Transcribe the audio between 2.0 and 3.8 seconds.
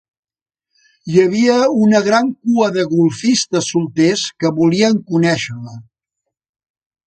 gran cua de golfistes